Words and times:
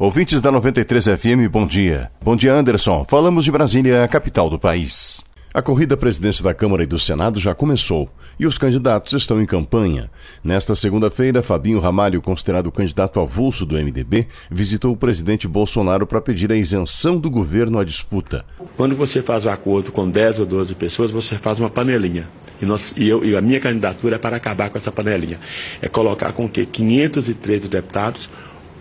Ouvintes 0.00 0.40
da 0.40 0.52
93 0.52 1.06
FM, 1.06 1.50
bom 1.50 1.66
dia. 1.66 2.08
Bom 2.22 2.36
dia, 2.36 2.54
Anderson. 2.54 3.04
Falamos 3.08 3.44
de 3.44 3.50
Brasília, 3.50 4.04
a 4.04 4.06
capital 4.06 4.48
do 4.48 4.56
país. 4.56 5.24
A 5.52 5.60
corrida 5.60 5.94
à 5.94 5.96
presidência 5.96 6.44
da 6.44 6.54
Câmara 6.54 6.84
e 6.84 6.86
do 6.86 7.00
Senado 7.00 7.40
já 7.40 7.52
começou 7.52 8.08
e 8.38 8.46
os 8.46 8.56
candidatos 8.56 9.12
estão 9.14 9.42
em 9.42 9.44
campanha. 9.44 10.08
Nesta 10.44 10.76
segunda-feira, 10.76 11.42
Fabinho 11.42 11.80
Ramalho, 11.80 12.22
considerado 12.22 12.70
candidato 12.70 13.18
avulso 13.18 13.66
do 13.66 13.74
MDB, 13.74 14.28
visitou 14.48 14.92
o 14.92 14.96
presidente 14.96 15.48
Bolsonaro 15.48 16.06
para 16.06 16.20
pedir 16.20 16.52
a 16.52 16.56
isenção 16.56 17.18
do 17.18 17.28
governo 17.28 17.76
à 17.76 17.82
disputa. 17.82 18.44
Quando 18.76 18.94
você 18.94 19.20
faz 19.20 19.46
o 19.46 19.48
um 19.48 19.50
acordo 19.50 19.90
com 19.90 20.08
10 20.08 20.38
ou 20.38 20.46
12 20.46 20.76
pessoas, 20.76 21.10
você 21.10 21.34
faz 21.34 21.58
uma 21.58 21.68
panelinha. 21.70 22.28
E, 22.62 22.64
nós, 22.64 22.94
e, 22.96 23.08
eu, 23.08 23.24
e 23.24 23.36
a 23.36 23.40
minha 23.40 23.58
candidatura 23.58 24.14
é 24.14 24.18
para 24.18 24.36
acabar 24.36 24.70
com 24.70 24.78
essa 24.78 24.92
panelinha. 24.92 25.40
É 25.82 25.88
colocar 25.88 26.32
com 26.32 26.48
que 26.48 26.64
513 26.64 27.66
deputados 27.66 28.30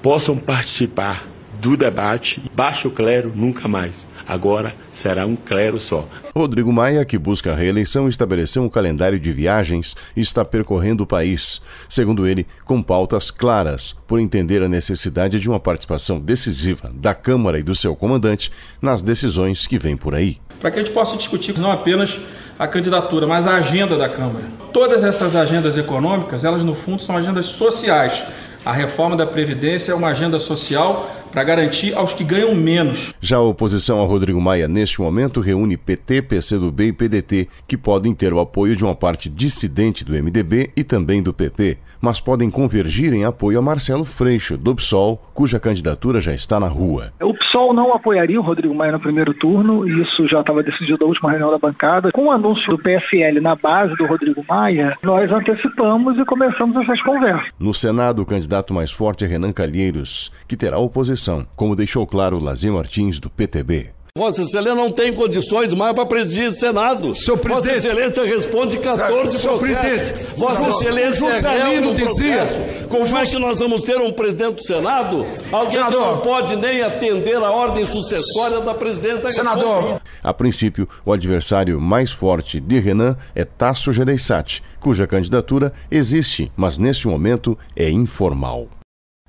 possam 0.07 0.37
participar 0.37 1.27
do 1.59 1.75
debate. 1.75 2.41
Baixo 2.55 2.89
clero, 2.89 3.33
nunca 3.35 3.67
mais. 3.67 4.07
Agora 4.25 4.73
será 4.93 5.25
um 5.25 5.35
clero 5.35 5.81
só. 5.81 6.07
Rodrigo 6.33 6.71
Maia, 6.71 7.03
que 7.03 7.17
busca 7.17 7.51
a 7.51 7.55
reeleição, 7.55 8.07
estabeleceu 8.07 8.63
um 8.63 8.69
calendário 8.69 9.19
de 9.19 9.33
viagens 9.33 9.97
e 10.15 10.21
está 10.21 10.45
percorrendo 10.45 11.03
o 11.03 11.05
país, 11.05 11.61
segundo 11.89 12.25
ele, 12.25 12.47
com 12.63 12.81
pautas 12.81 13.29
claras, 13.29 13.97
por 14.07 14.17
entender 14.17 14.63
a 14.63 14.69
necessidade 14.69 15.41
de 15.41 15.49
uma 15.49 15.59
participação 15.59 16.21
decisiva 16.21 16.89
da 16.93 17.13
Câmara 17.13 17.59
e 17.59 17.63
do 17.63 17.75
seu 17.75 17.93
comandante 17.93 18.49
nas 18.81 19.01
decisões 19.01 19.67
que 19.67 19.77
vêm 19.77 19.97
por 19.97 20.15
aí. 20.15 20.37
Para 20.61 20.71
que 20.71 20.79
a 20.79 20.83
gente 20.83 20.93
possa 20.93 21.17
discutir 21.17 21.59
não 21.59 21.69
apenas 21.69 22.17
a 22.57 22.65
candidatura, 22.65 23.27
mas 23.27 23.45
a 23.45 23.57
agenda 23.57 23.97
da 23.97 24.07
Câmara. 24.07 24.45
Todas 24.71 25.03
essas 25.03 25.35
agendas 25.35 25.77
econômicas, 25.77 26.45
elas 26.45 26.63
no 26.63 26.73
fundo 26.73 27.03
são 27.03 27.17
agendas 27.17 27.47
sociais 27.47 28.23
a 28.67 28.73
reforma 28.73 29.15
da 29.15 29.25
Previdência 29.25 29.93
é 29.93 29.95
uma 29.95 30.09
agenda 30.09 30.37
social 30.41 31.09
para 31.31 31.41
garantir 31.41 31.95
aos 31.95 32.11
que 32.11 32.21
ganham 32.21 32.53
menos. 32.53 33.13
Já 33.21 33.37
a 33.37 33.41
oposição 33.41 34.01
a 34.03 34.05
Rodrigo 34.05 34.41
Maia, 34.41 34.67
neste 34.67 34.99
momento, 34.99 35.39
reúne 35.39 35.77
PT, 35.77 36.23
PCdoB 36.23 36.87
e 36.87 36.91
PDT, 36.91 37.47
que 37.65 37.77
podem 37.77 38.13
ter 38.13 38.33
o 38.33 38.41
apoio 38.41 38.75
de 38.75 38.83
uma 38.83 38.93
parte 38.93 39.29
dissidente 39.29 40.03
do 40.03 40.11
MDB 40.11 40.71
e 40.75 40.83
também 40.83 41.23
do 41.23 41.33
PP, 41.33 41.77
mas 42.01 42.19
podem 42.19 42.49
convergir 42.49 43.13
em 43.13 43.23
apoio 43.23 43.57
a 43.57 43.61
Marcelo 43.61 44.03
Freixo, 44.03 44.57
do 44.57 44.75
PSOL, 44.75 45.21
cuja 45.33 45.61
candidatura 45.61 46.19
já 46.19 46.33
está 46.33 46.59
na 46.59 46.67
rua. 46.67 47.13
O 47.21 47.33
PSOL 47.57 47.73
não 47.73 47.91
apoiaria 47.91 48.39
o 48.39 48.43
Rodrigo 48.43 48.75
Maia 48.75 48.91
no 48.91 48.99
primeiro 48.99 49.33
turno, 49.33 49.87
isso 49.87 50.27
já 50.27 50.41
estava 50.41 50.61
decidido 50.61 50.99
na 51.01 51.07
última 51.07 51.31
reunião 51.31 51.49
da 51.49 51.57
bancada. 51.57 52.11
Com 52.11 52.27
o 52.27 52.31
anúncio 52.31 52.69
do 52.69 52.77
PFL 52.77 53.41
na 53.41 53.55
base 53.55 53.95
do 53.95 54.05
Rodrigo 54.05 54.45
Maia, 54.47 54.95
nós 55.03 55.31
antecipamos 55.31 56.19
e 56.19 56.25
começamos 56.25 56.75
essas 56.77 57.01
conversas. 57.01 57.49
No 57.59 57.73
Senado, 57.73 58.21
o 58.21 58.25
candidato 58.25 58.73
mais 58.75 58.91
forte 58.91 59.25
é 59.25 59.27
Renan 59.27 59.51
Calheiros, 59.51 60.31
que 60.47 60.55
terá 60.55 60.77
oposição, 60.77 61.47
como 61.55 61.75
deixou 61.75 62.05
claro 62.05 62.43
Lazier 62.43 62.71
Martins, 62.71 63.19
do 63.19 63.29
PTB. 63.29 63.96
Vossa 64.17 64.41
Excelência 64.41 64.75
não 64.75 64.91
tem 64.91 65.13
condições 65.13 65.73
mais 65.75 65.93
para 65.93 66.05
presidir 66.05 66.49
o 66.49 66.51
Senado. 66.51 67.13
Senhor 67.13 67.37
presidente. 67.37 67.67
Vossa 67.67 67.87
Excelência 67.87 68.25
responde 68.25 68.77
14 68.79 69.37
Senhor 69.37 69.59
processos. 69.59 69.79
presidente. 69.79 70.35
Vossa 70.35 70.69
Excelência 70.69 71.25
o 71.25 71.31
Juscelino 71.31 71.91
é 71.91 71.93
dizia. 71.93 72.47
Como 72.89 73.17
é 73.17 73.25
que 73.25 73.37
nós 73.37 73.59
vamos 73.59 73.81
ter 73.83 73.97
um 73.97 74.11
presidente 74.11 74.55
do 74.55 74.63
Senado? 74.63 75.25
Alguém 75.51 75.71
Senador. 75.71 76.01
que 76.01 76.07
não 76.07 76.17
pode 76.21 76.55
nem 76.55 76.81
atender 76.81 77.35
a 77.35 77.51
ordem 77.51 77.85
sucessória 77.85 78.59
da 78.61 78.73
presidente 78.73 79.21
da 79.21 79.31
Senador. 79.31 79.75
República. 79.75 80.01
A 80.23 80.33
princípio, 80.33 80.89
o 81.05 81.13
adversário 81.13 81.79
mais 81.79 82.11
forte 82.11 82.59
de 82.59 82.79
Renan 82.79 83.15
é 83.35 83.45
Tasso 83.45 83.93
Gereissati, 83.93 84.63
cuja 84.79 85.05
candidatura 85.05 85.71
existe, 85.91 86.51
mas 86.57 86.79
neste 86.79 87.07
momento 87.07 87.57
é 87.75 87.89
informal. 87.89 88.67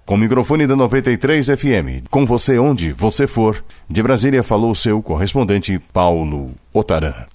Com 0.08 0.14
o 0.14 0.18
microfone 0.18 0.66
da 0.66 0.74
93 0.74 1.48
FM, 1.48 2.08
com 2.10 2.24
você 2.24 2.58
onde 2.58 2.92
você 2.92 3.26
for, 3.26 3.62
de 3.86 4.02
Brasília 4.02 4.42
falou 4.42 4.74
seu 4.74 5.02
correspondente 5.02 5.78
Paulo 5.92 6.52
Otaran. 6.72 7.26